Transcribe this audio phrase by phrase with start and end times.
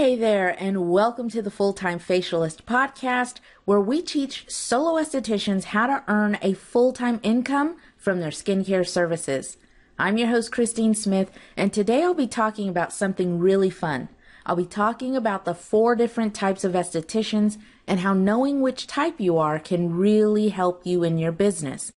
[0.00, 3.34] Hey there, and welcome to the Full Time Facialist podcast,
[3.66, 8.88] where we teach solo estheticians how to earn a full time income from their skincare
[8.88, 9.58] services.
[9.98, 14.08] I'm your host, Christine Smith, and today I'll be talking about something really fun.
[14.46, 19.20] I'll be talking about the four different types of estheticians and how knowing which type
[19.20, 21.92] you are can really help you in your business.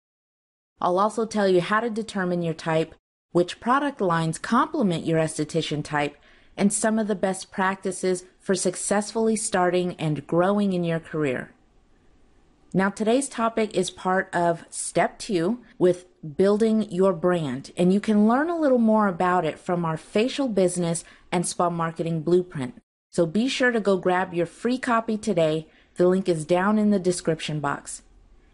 [0.80, 2.96] I'll also tell you how to determine your type,
[3.30, 6.16] which product lines complement your esthetician type,
[6.56, 11.52] and some of the best practices for successfully starting and growing in your career.
[12.74, 18.26] Now, today's topic is part of step two with building your brand, and you can
[18.26, 22.80] learn a little more about it from our facial business and spa marketing blueprint.
[23.10, 25.68] So be sure to go grab your free copy today.
[25.96, 28.02] The link is down in the description box.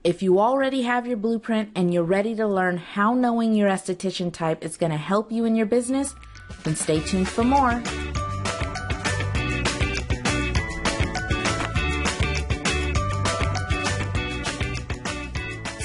[0.03, 4.33] If you already have your blueprint and you're ready to learn how knowing your esthetician
[4.33, 6.17] type is going to help you in your business,
[6.65, 7.83] then stay tuned for more.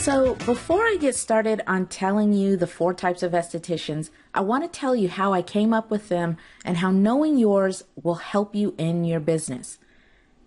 [0.04, 4.66] So, before I get started on telling you the four types of estheticians, I want
[4.66, 8.54] to tell you how I came up with them and how knowing yours will help
[8.54, 9.78] you in your business.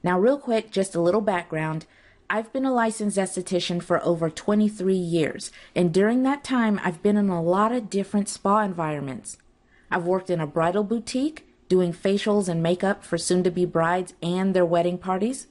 [0.03, 1.87] Now, real quick, just a little background.
[2.29, 7.17] I've been a licensed esthetician for over 23 years, and during that time, I've been
[7.17, 9.39] in a lot of different spa environments.
[9.91, 14.15] I've worked in a bridal boutique doing facials and makeup for soon to be brides
[14.23, 15.47] and their wedding parties,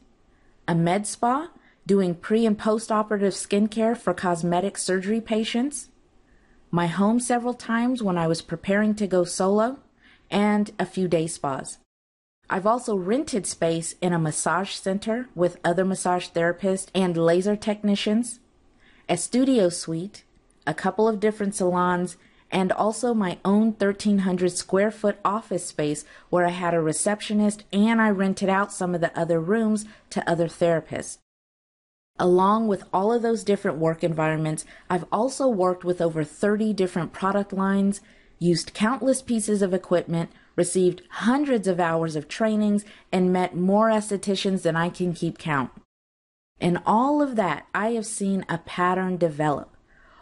[0.67, 1.49] a med spa
[1.85, 5.89] doing pre and post operative skincare for cosmetic surgery patients,
[6.71, 9.79] my home several times when I was preparing to go solo,
[10.31, 11.77] and a few day spas.
[12.49, 18.39] I've also rented space in a massage center with other massage therapists and laser technicians,
[19.09, 20.23] a studio suite,
[20.67, 22.17] a couple of different salons,
[22.55, 28.01] and also my own 1300 square foot office space where I had a receptionist and
[28.01, 31.17] I rented out some of the other rooms to other therapists.
[32.17, 37.11] Along with all of those different work environments, I've also worked with over 30 different
[37.11, 37.99] product lines,
[38.39, 44.61] used countless pieces of equipment, received hundreds of hours of trainings, and met more estheticians
[44.61, 45.71] than I can keep count.
[46.61, 49.74] In all of that, I have seen a pattern develop.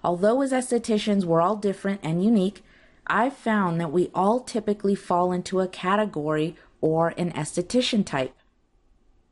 [0.03, 2.63] Although as estheticians we're all different and unique,
[3.07, 8.35] I've found that we all typically fall into a category or an esthetician type.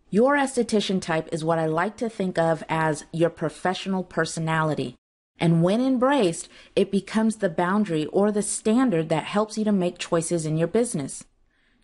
[0.10, 4.96] Your esthetician type is what I like to think of as your professional personality.
[5.40, 9.98] And when embraced, it becomes the boundary or the standard that helps you to make
[9.98, 11.24] choices in your business.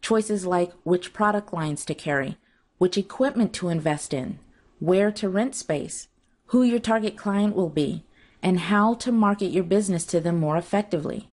[0.02, 2.38] Choices like which product lines to carry,
[2.78, 4.40] which equipment to invest in,
[4.80, 6.08] where to rent space,
[6.48, 8.04] who your target client will be,
[8.42, 11.28] and how to market your business to them more effectively.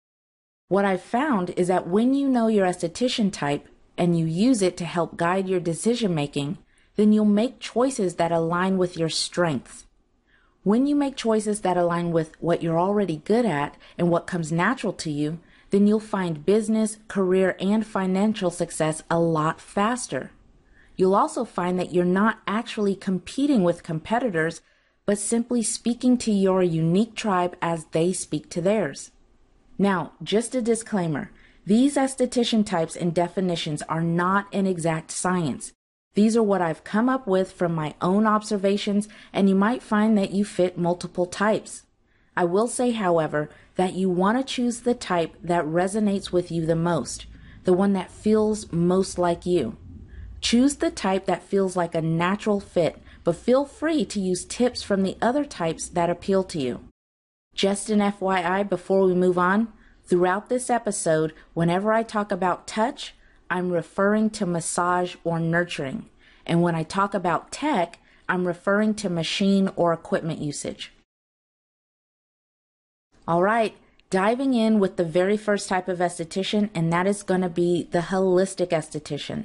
[0.68, 4.76] What I've found is that when you know your esthetician type and you use it
[4.78, 6.58] to help guide your decision making,
[6.96, 9.86] then you'll make choices that align with your strengths.
[10.62, 14.50] When you make choices that align with what you're already good at and what comes
[14.50, 15.38] natural to you,
[15.70, 20.30] then you'll find business, career, and financial success a lot faster.
[20.96, 24.62] You'll also find that you're not actually competing with competitors,
[25.06, 29.10] but simply speaking to your unique tribe as they speak to theirs.
[29.78, 31.30] Now, just a disclaimer.
[31.66, 35.72] These esthetician types and definitions are not an exact science.
[36.14, 40.16] These are what I've come up with from my own observations, and you might find
[40.16, 41.82] that you fit multiple types.
[42.36, 46.66] I will say, however, that you want to choose the type that resonates with you
[46.66, 47.26] the most,
[47.64, 49.76] the one that feels most like you.
[50.40, 54.82] Choose the type that feels like a natural fit, but feel free to use tips
[54.82, 56.84] from the other types that appeal to you.
[57.54, 59.72] Just an FYI before we move on,
[60.04, 63.14] throughout this episode, whenever I talk about touch,
[63.50, 66.06] I'm referring to massage or nurturing.
[66.46, 67.98] And when I talk about tech,
[68.28, 70.92] I'm referring to machine or equipment usage.
[73.26, 73.74] All right,
[74.10, 77.88] diving in with the very first type of esthetician, and that is going to be
[77.90, 79.44] the holistic esthetician.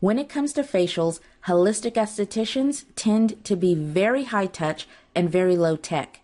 [0.00, 5.56] When it comes to facials, holistic estheticians tend to be very high touch and very
[5.56, 6.20] low tech.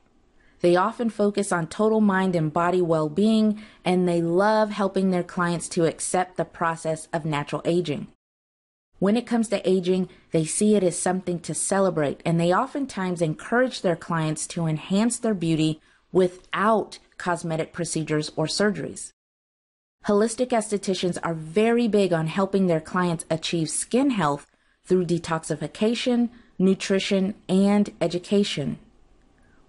[0.60, 5.22] They often focus on total mind and body well being, and they love helping their
[5.22, 8.08] clients to accept the process of natural aging.
[8.98, 13.22] When it comes to aging, they see it as something to celebrate, and they oftentimes
[13.22, 15.80] encourage their clients to enhance their beauty
[16.12, 19.10] without cosmetic procedures or surgeries.
[20.06, 24.48] Holistic estheticians are very big on helping their clients achieve skin health
[24.84, 26.28] through detoxification,
[26.58, 28.80] nutrition, and education.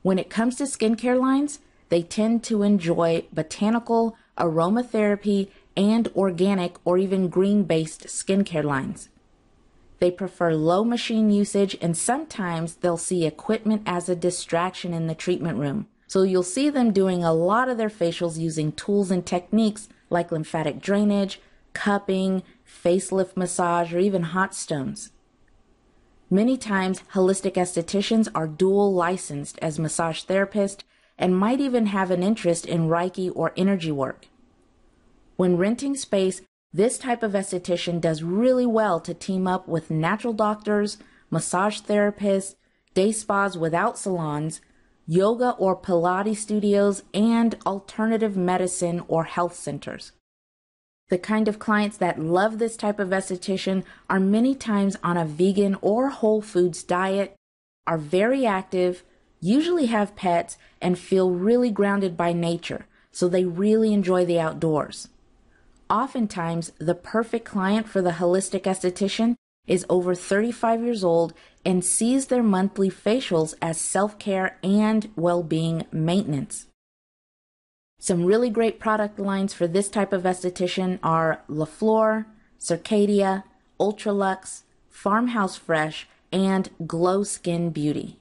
[0.02, 1.60] When it comes to skincare lines,
[1.90, 9.10] they tend to enjoy botanical, aromatherapy, and organic or even green based skincare lines.
[10.00, 15.16] They prefer low machine usage and sometimes they'll see equipment as a distraction in the
[15.16, 15.88] treatment room.
[16.08, 20.32] So you'll see them doing a lot of their facials using tools and techniques like
[20.32, 21.42] lymphatic drainage,
[21.74, 25.12] cupping, facelift massage, or even hot stones.
[26.30, 30.84] Many times, holistic estheticians are dual licensed as massage therapists
[31.18, 34.28] and might even have an interest in Reiki or energy work.
[35.36, 40.34] When renting space, this type of esthetician does really well to team up with natural
[40.34, 40.98] doctors,
[41.30, 42.56] massage therapists,
[42.96, 44.60] day spas without salons,
[45.08, 50.12] yoga or Pilates studios, and alternative medicine or health centers.
[51.10, 55.26] The kind of clients that love this type of esthetician are many times on a
[55.26, 57.36] vegan or whole foods diet,
[57.86, 59.04] are very active,
[59.42, 65.10] usually have pets, and feel really grounded by nature, so they really enjoy the outdoors.
[65.90, 69.36] Oftentimes, the perfect client for the holistic esthetician
[69.68, 71.34] is over 35 years old
[71.66, 76.68] and sees their monthly facials as self care and well being maintenance.
[78.00, 82.26] Some really great product lines for this type of esthetician are LaFleur,
[82.60, 83.44] Circadia,
[83.80, 88.20] Ultralux, Farmhouse Fresh, and Glo Skin Beauty.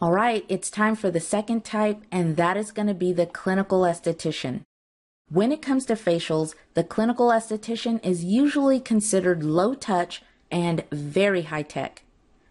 [0.00, 3.26] All right, it's time for the second type, and that is going to be the
[3.26, 4.60] clinical esthetician.
[5.30, 11.42] When it comes to facials, the clinical esthetician is usually considered low touch and very
[11.42, 12.02] high tech.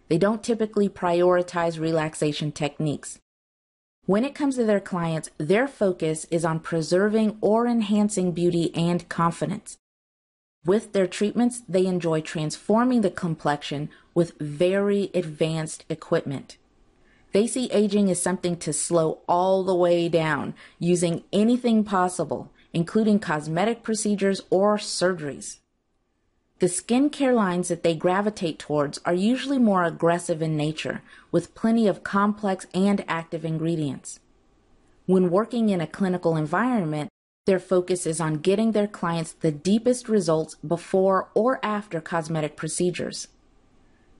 [0.08, 3.18] They don't typically prioritize relaxation techniques.
[4.06, 9.08] When it comes to their clients, their focus is on preserving or enhancing beauty and
[9.08, 9.76] confidence.
[10.64, 16.58] With their treatments, they enjoy transforming the complexion with very advanced equipment.
[17.32, 23.18] They see aging as something to slow all the way down using anything possible, including
[23.18, 25.58] cosmetic procedures or surgeries.
[26.58, 31.86] The skincare lines that they gravitate towards are usually more aggressive in nature, with plenty
[31.86, 34.18] of complex and active ingredients.
[35.06, 37.10] When working in a clinical environment,
[37.46, 43.28] their focus is on getting their clients the deepest results before or after cosmetic procedures.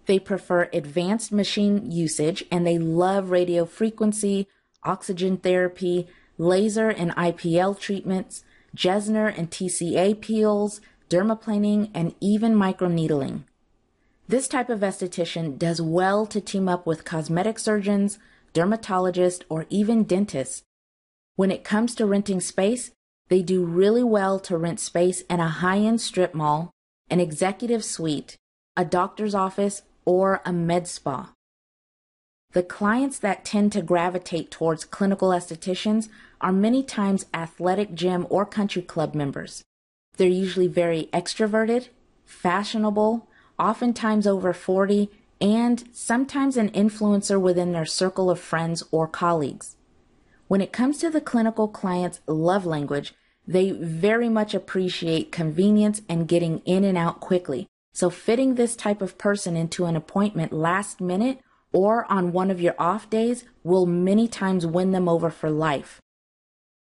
[0.06, 4.48] They prefer advanced machine usage and they love radio frequency,
[4.82, 6.06] oxygen therapy,
[6.38, 8.44] laser and IPL treatments,
[8.74, 10.80] Jessner and TCA peels,
[11.10, 13.42] dermaplaning, and even microneedling.
[14.28, 18.18] This type of esthetician does well to team up with cosmetic surgeons,
[18.54, 20.62] dermatologists, or even dentists.
[21.36, 22.90] When it comes to renting space,
[23.28, 26.70] they do really well to rent space in a high end strip mall,
[27.10, 28.36] an executive suite,
[28.76, 31.32] a doctor's office, or a med spa.
[32.52, 36.08] The clients that tend to gravitate towards clinical estheticians
[36.40, 39.64] are many times athletic gym or country club members.
[40.16, 41.88] They're usually very extroverted,
[42.24, 43.28] fashionable,
[43.58, 45.10] oftentimes over 40,
[45.42, 49.76] and sometimes an influencer within their circle of friends or colleagues.
[50.46, 53.14] When it comes to the clinical client's love language,
[53.46, 57.66] they very much appreciate convenience and getting in and out quickly.
[57.92, 61.40] So fitting this type of person into an appointment last minute
[61.72, 66.00] or on one of your off days will many times win them over for life.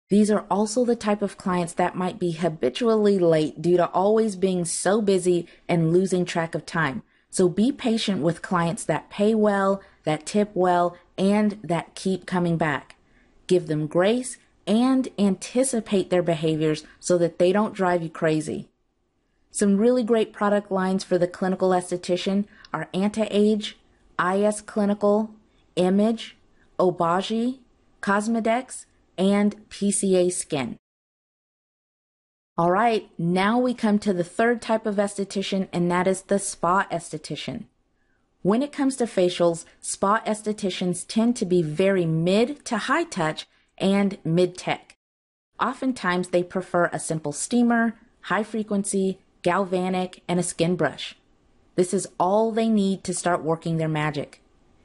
[0.08, 4.36] These are also the type of clients that might be habitually late due to always
[4.36, 7.02] being so busy and losing track of time.
[7.30, 12.58] So be patient with clients that pay well, that tip well, and that keep coming
[12.58, 12.96] back.
[13.46, 14.36] Give them grace
[14.66, 18.68] and anticipate their behaviors so that they don't drive you crazy.
[19.50, 23.78] Some really great product lines for the clinical esthetician are Anti-Age,
[24.20, 25.30] IS Clinical,
[25.76, 26.36] Image,
[26.78, 27.60] Obagi,
[28.00, 30.76] Cosmedix, and PCA skin.
[32.58, 36.38] All right, now we come to the third type of esthetician, and that is the
[36.38, 37.64] spa esthetician.
[38.42, 43.46] When it comes to facials, spa estheticians tend to be very mid to high touch
[43.78, 44.96] and mid tech.
[45.60, 51.16] Oftentimes, they prefer a simple steamer, high frequency, galvanic, and a skin brush.
[51.74, 54.40] This is all they need to start working their magic.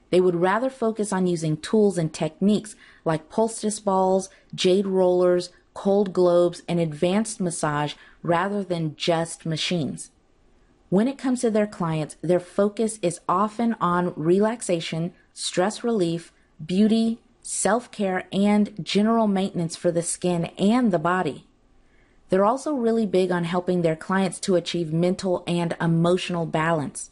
[0.09, 6.13] They would rather focus on using tools and techniques like poultice balls, jade rollers, cold
[6.13, 10.11] globes, and advanced massage rather than just machines.
[10.89, 16.31] When it comes to their clients, their focus is often on relaxation, stress relief,
[16.65, 21.46] beauty, self care, and general maintenance for the skin and the body.
[22.29, 27.11] They're also really big on helping their clients to achieve mental and emotional balance.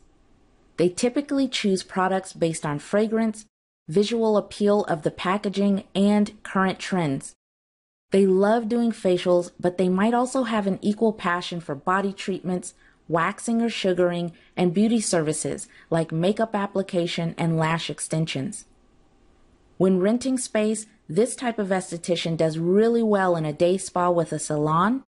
[0.77, 3.45] They typically choose products based on fragrance,
[3.87, 7.33] visual appeal of the packaging, and current trends.
[8.11, 12.73] They love doing facials, but they might also have an equal passion for body treatments,
[13.07, 18.65] waxing or sugaring, and beauty services like makeup application and lash extensions.
[19.77, 24.31] When renting space, this type of esthetician does really well in a day spa with
[24.31, 25.03] a salon,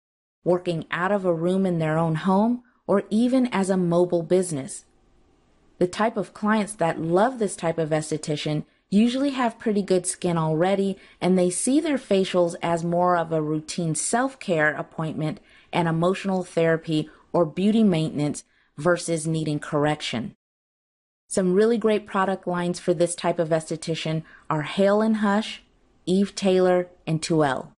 [0.43, 4.85] working out of a room in their own home, or even as a mobile business.
[5.77, 10.37] The type of clients that love this type of esthetician usually have pretty good skin
[10.37, 15.39] already and they see their facials as more of a routine self-care appointment
[15.73, 18.43] and emotional therapy or beauty maintenance
[18.77, 20.35] versus needing correction.
[21.27, 25.63] Some really great product lines for this type of esthetician are Hale and Hush,
[26.05, 27.71] Eve Taylor, and Tuelle.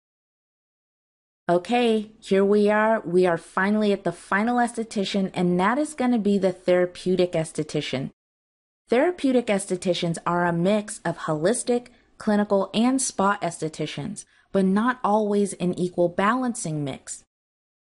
[1.48, 3.00] Okay, here we are.
[3.00, 7.32] We are finally at the final esthetician, and that is going to be the therapeutic
[7.32, 8.10] esthetician.
[8.88, 15.78] Therapeutic estheticians are a mix of holistic, clinical, and spa estheticians, but not always an
[15.78, 17.22] equal balancing mix.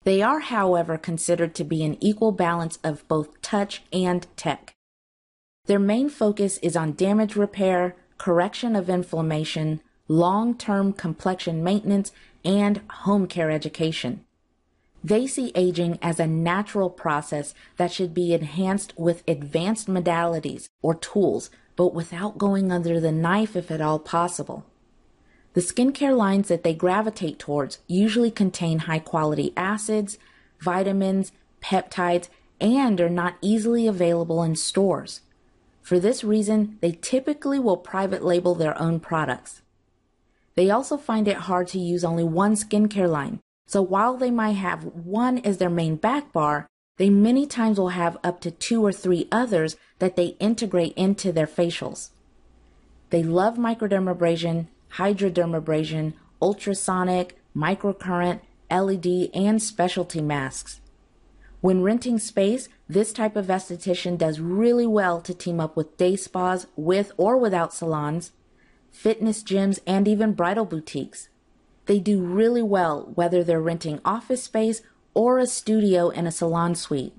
[0.05, 4.73] They are, however, considered to be an equal balance of both touch and tech.
[5.67, 12.13] Their main focus is on damage repair, correction of inflammation, long term complexion maintenance,
[12.45, 14.25] and home care education.
[15.05, 20.95] They see aging as a natural process that should be enhanced with advanced modalities or
[20.95, 24.67] tools, but without going under the knife if at all possible.
[25.55, 30.19] The skincare lines that they gravitate towards usually contain high quality acids,
[30.61, 32.29] vitamins, peptides,
[32.61, 35.21] and are not easily available in stores.
[35.81, 39.63] For this reason, they typically will private label their own products.
[40.59, 43.39] They also find it hard to use only one skincare line.
[43.69, 47.91] So while they might have one as their main back bar, they many times will
[47.91, 52.11] have up to two or three others that they integrate into their facials.
[53.11, 60.81] They love microdermabrasion, hydrodermabrasion, ultrasonic, microcurrent, LED, and specialty masks.
[61.61, 66.17] When renting space, this type of esthetician does really well to team up with day
[66.17, 68.33] spas with or without salons,
[68.91, 71.29] fitness gyms, and even bridal boutiques.
[71.87, 74.83] They do really well whether they're renting office space
[75.15, 77.15] or a studio in a salon suite.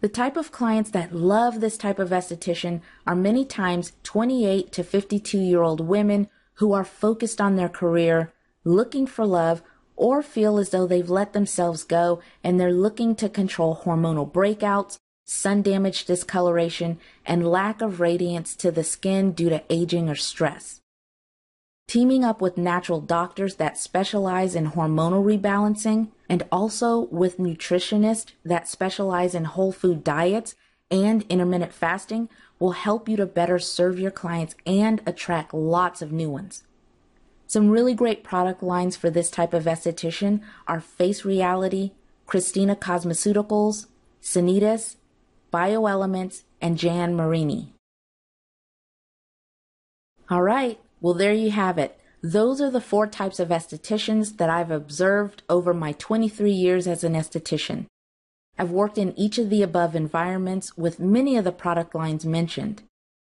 [0.00, 4.82] The type of clients that love this type of esthetician are many times 28 to
[4.82, 8.32] 52 year old women who are focused on their career,
[8.64, 9.62] looking for love,
[9.94, 14.98] or feel as though they've let themselves go and they're looking to control hormonal breakouts,
[15.24, 20.80] sun damage discoloration, and lack of radiance to the skin due to aging or stress.
[21.88, 28.68] Teaming up with natural doctors that specialize in hormonal rebalancing and also with nutritionists that
[28.68, 30.54] specialize in whole food diets
[30.90, 36.12] and intermittent fasting will help you to better serve your clients and attract lots of
[36.12, 36.62] new ones.
[37.46, 41.90] Some really great product lines for this type of esthetician are Face Reality,
[42.24, 43.86] Christina Cosmeceuticals,
[44.22, 44.96] Sanitas,
[45.52, 47.74] BioElements, and Jan Marini.
[50.30, 51.98] All right, well, there you have it.
[52.22, 57.04] Those are the four types of estheticians that I've observed over my 23 years as
[57.04, 57.86] an esthetician.
[58.56, 62.82] I've worked in each of the above environments with many of the product lines mentioned.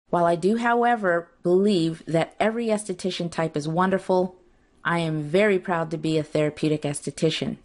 [0.10, 4.36] While I do, however, believe that every esthetician type is wonderful,
[4.84, 7.58] I am very proud to be a therapeutic esthetician.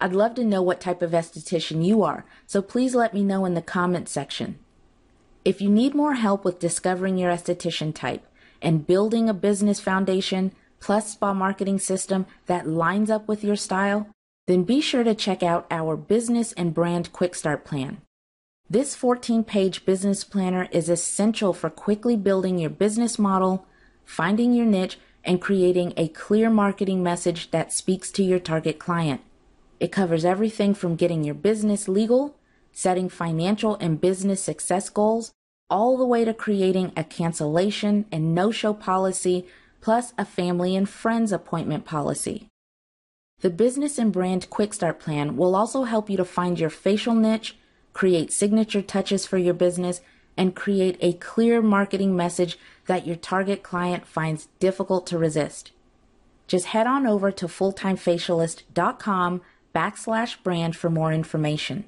[0.00, 3.44] I'd love to know what type of esthetician you are, so please let me know
[3.44, 4.58] in the comments section.
[5.44, 8.26] If you need more help with discovering your esthetician type
[8.62, 14.08] and building a business foundation plus spa marketing system that lines up with your style,
[14.46, 18.00] then be sure to check out our business and brand quick start plan.
[18.70, 23.66] This 14 page business planner is essential for quickly building your business model,
[24.04, 29.20] finding your niche, and creating a clear marketing message that speaks to your target client.
[29.80, 32.36] It covers everything from getting your business legal,
[32.70, 35.32] setting financial and business success goals,
[35.70, 39.46] all the way to creating a cancellation and no show policy,
[39.80, 42.46] plus a family and friends appointment policy.
[43.40, 47.14] The business and brand quick start plan will also help you to find your facial
[47.14, 47.56] niche,
[47.94, 50.02] create signature touches for your business,
[50.36, 55.72] and create a clear marketing message that your target client finds difficult to resist.
[56.46, 59.40] Just head on over to fulltimefacialist.com
[59.74, 61.84] backslash brand for more information.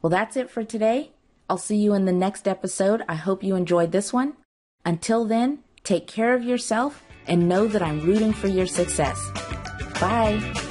[0.00, 1.12] Well, that's it for today.
[1.48, 3.02] I'll see you in the next episode.
[3.08, 4.34] I hope you enjoyed this one.
[4.84, 9.18] Until then, take care of yourself and know that I'm rooting for your success.
[10.00, 10.67] Bye.